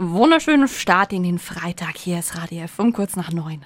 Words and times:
Wunderschönen 0.00 0.68
Start 0.68 1.12
in 1.12 1.24
den 1.24 1.40
Freitag. 1.40 1.96
Hier 1.96 2.20
ist 2.20 2.36
Radio 2.36 2.62
F 2.62 2.78
um 2.78 2.92
kurz 2.92 3.16
nach 3.16 3.32
neun. 3.32 3.64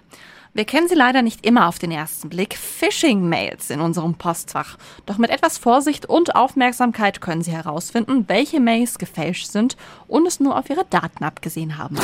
Wir 0.54 0.64
kennen 0.64 0.88
sie 0.88 0.94
leider 0.94 1.20
nicht 1.20 1.44
immer 1.44 1.68
auf 1.68 1.78
den 1.78 1.90
ersten 1.90 2.30
Blick. 2.30 2.56
Phishing-Mails 2.56 3.68
in 3.68 3.82
unserem 3.82 4.14
Postfach. 4.14 4.78
Doch 5.04 5.18
mit 5.18 5.28
etwas 5.28 5.58
Vorsicht 5.58 6.06
und 6.06 6.34
Aufmerksamkeit 6.34 7.20
können 7.20 7.42
Sie 7.42 7.52
herausfinden, 7.52 8.24
welche 8.28 8.60
Mails 8.60 8.96
gefälscht 8.96 9.48
sind 9.48 9.76
und 10.08 10.26
es 10.26 10.40
nur 10.40 10.58
auf 10.58 10.70
Ihre 10.70 10.86
Daten 10.88 11.22
abgesehen 11.22 11.76
haben. 11.76 11.98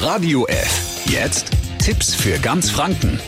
Radio 0.00 0.48
F. 0.48 1.04
Jetzt 1.04 1.52
Tipps 1.78 2.12
für 2.12 2.40
ganz 2.40 2.70
Franken. 2.70 3.20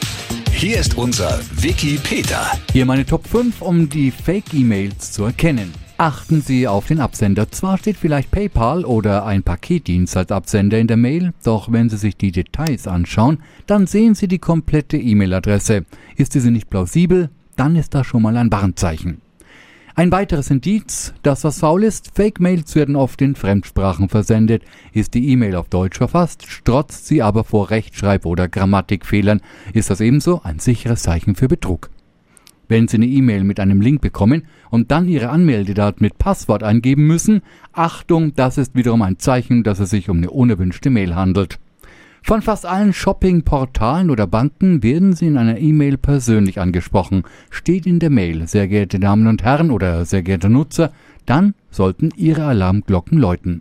Hier 0.51 0.81
ist 0.81 0.99
unser 0.99 1.39
Wiki 1.53 2.01
Peter. 2.03 2.51
Hier 2.73 2.85
meine 2.85 3.07
Top 3.07 3.29
5, 3.29 3.63
um 3.63 3.89
die 3.89 4.11
Fake-E-Mails 4.11 5.13
zu 5.13 5.23
erkennen. 5.23 5.73
Achten 6.03 6.43
Sie 6.43 6.67
auf 6.67 6.89
den 6.89 6.99
Absender. 6.99 7.49
Zwar 7.53 7.79
steht 7.79 7.97
vielleicht 7.97 8.33
PayPal 8.33 8.85
oder 8.85 9.25
ein 9.25 9.45
Paketdienst 9.45 10.17
als 10.17 10.33
Absender 10.33 10.81
in 10.81 10.89
der 10.89 10.97
Mail, 10.97 11.33
doch 11.45 11.71
wenn 11.71 11.89
Sie 11.89 11.97
sich 11.97 12.17
die 12.17 12.33
Details 12.33 12.89
anschauen, 12.89 13.39
dann 13.69 13.87
sehen 13.87 14.17
Sie 14.17 14.27
die 14.27 14.41
komplette 14.41 14.97
E-Mail-Adresse. 14.97 15.85
Ist 16.17 16.35
diese 16.35 16.51
nicht 16.51 16.69
plausibel, 16.69 17.31
dann 17.55 17.77
ist 17.77 17.95
das 17.95 18.05
schon 18.05 18.23
mal 18.23 18.37
ein 18.37 18.51
Warnzeichen. 18.51 19.21
Ein 19.95 20.11
weiteres 20.11 20.51
Indiz, 20.51 21.15
dass 21.23 21.45
was 21.45 21.61
faul 21.61 21.85
ist, 21.85 22.11
Fake-Mails 22.17 22.75
werden 22.75 22.97
oft 22.97 23.23
in 23.23 23.37
Fremdsprachen 23.37 24.09
versendet. 24.09 24.65
Ist 24.93 25.15
die 25.15 25.29
E-Mail 25.29 25.55
auf 25.55 25.69
Deutsch 25.69 25.99
verfasst, 25.99 26.47
strotzt 26.49 27.07
sie 27.07 27.23
aber 27.23 27.45
vor 27.45 27.71
Rechtschreib- 27.71 28.27
oder 28.27 28.49
Grammatikfehlern, 28.49 29.41
ist 29.73 29.89
das 29.89 30.01
ebenso 30.01 30.43
ein 30.43 30.59
sicheres 30.59 31.03
Zeichen 31.03 31.37
für 31.37 31.47
Betrug. 31.47 31.91
Wenn 32.73 32.89
Sie 32.89 32.97
eine 32.97 33.07
E-Mail 33.07 33.45
mit 33.45 33.61
einem 33.61 33.83
Link 33.83 34.01
bekommen 34.01 34.45
und 34.71 34.91
dann 34.91 35.07
Ihre 35.07 35.29
Anmeldedaten 35.29 36.03
mit 36.03 36.17
Passwort 36.17 36.63
eingeben 36.63 37.07
müssen, 37.07 37.43
Achtung, 37.75 38.35
das 38.35 38.57
ist 38.57 38.75
wiederum 38.75 39.03
ein 39.03 39.19
Zeichen, 39.19 39.63
dass 39.63 39.79
es 39.79 39.91
sich 39.91 40.09
um 40.09 40.17
eine 40.17 40.31
unerwünschte 40.31 40.89
Mail 40.89 41.15
handelt. 41.15 41.59
Von 42.23 42.41
fast 42.41 42.65
allen 42.65 42.95
Shopping-Portalen 42.95 44.09
oder 44.09 44.27
Banken 44.27 44.83
werden 44.83 45.13
Sie 45.13 45.27
in 45.27 45.37
einer 45.37 45.59
E-Mail 45.59 45.99
persönlich 45.99 46.61
angesprochen. 46.61 47.25
Steht 47.51 47.85
in 47.85 47.99
der 47.99 48.09
Mail, 48.09 48.47
sehr 48.47 48.69
geehrte 48.69 48.99
Damen 48.99 49.27
und 49.27 49.43
Herren 49.43 49.71
oder 49.71 50.07
sehr 50.07 50.23
geehrte 50.23 50.49
Nutzer, 50.49 50.93
dann 51.27 51.53
sollten 51.71 52.09
Ihre 52.17 52.47
Alarmglocken 52.47 53.19
läuten. 53.19 53.61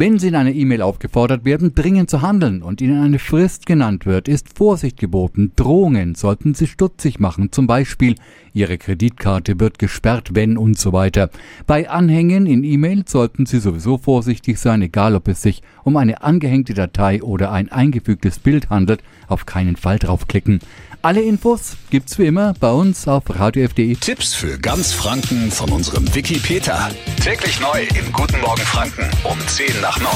Wenn 0.00 0.18
Sie 0.18 0.28
in 0.28 0.34
einer 0.34 0.54
E-Mail 0.54 0.80
aufgefordert 0.80 1.44
werden, 1.44 1.74
dringend 1.74 2.08
zu 2.08 2.22
handeln 2.22 2.62
und 2.62 2.80
Ihnen 2.80 3.02
eine 3.02 3.18
Frist 3.18 3.66
genannt 3.66 4.06
wird, 4.06 4.28
ist 4.28 4.56
Vorsicht 4.56 4.96
geboten. 4.96 5.52
Drohungen 5.56 6.14
sollten 6.14 6.54
Sie 6.54 6.66
stutzig 6.66 7.20
machen, 7.20 7.52
zum 7.52 7.66
Beispiel 7.66 8.14
Ihre 8.54 8.78
Kreditkarte 8.78 9.60
wird 9.60 9.78
gesperrt, 9.78 10.30
wenn 10.32 10.56
und 10.56 10.78
so 10.78 10.94
weiter. 10.94 11.28
Bei 11.66 11.90
Anhängen 11.90 12.46
in 12.46 12.64
E-Mails 12.64 13.12
sollten 13.12 13.44
Sie 13.44 13.60
sowieso 13.60 13.98
vorsichtig 13.98 14.58
sein, 14.58 14.80
egal 14.80 15.14
ob 15.14 15.28
es 15.28 15.42
sich 15.42 15.62
um 15.84 15.98
eine 15.98 16.22
angehängte 16.22 16.72
Datei 16.72 17.22
oder 17.22 17.52
ein 17.52 17.70
eingefügtes 17.70 18.38
Bild 18.38 18.70
handelt, 18.70 19.02
auf 19.28 19.44
keinen 19.44 19.76
Fall 19.76 19.98
draufklicken. 19.98 20.60
Alle 21.02 21.22
Infos 21.22 21.78
gibt's 21.88 22.18
wie 22.18 22.26
immer 22.26 22.52
bei 22.60 22.70
uns 22.70 23.08
auf 23.08 23.24
radiof.de. 23.28 23.94
Tipps 23.94 24.34
für 24.34 24.58
ganz 24.58 24.92
Franken 24.92 25.50
von 25.50 25.70
unserem 25.70 26.14
Wiki 26.14 26.38
Peter. 26.38 26.90
Täglich 27.24 27.58
neu 27.58 27.86
im 27.98 28.12
Guten 28.12 28.38
Morgen 28.42 28.60
Franken 28.60 29.08
um 29.24 29.38
10 29.46 29.80
nach 29.80 29.89
nach 29.90 29.98
9. 29.98 30.12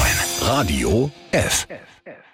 Radio 0.47 1.11
F. 1.31 1.67
F. 1.69 2.24